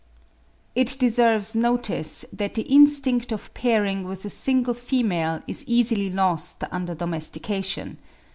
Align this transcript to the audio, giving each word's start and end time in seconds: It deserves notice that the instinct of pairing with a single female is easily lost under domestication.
It 0.73 0.97
deserves 0.97 1.53
notice 1.53 2.25
that 2.33 2.55
the 2.55 2.63
instinct 2.63 3.31
of 3.31 3.53
pairing 3.53 4.03
with 4.07 4.25
a 4.25 4.31
single 4.31 4.73
female 4.73 5.43
is 5.45 5.63
easily 5.67 6.09
lost 6.09 6.63
under 6.71 6.95
domestication. 6.95 7.99